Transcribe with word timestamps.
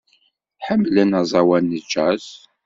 Ḥemmlen 0.65 1.11
aẓawan 1.19 1.65
n 1.79 1.81
jazz. 1.91 2.25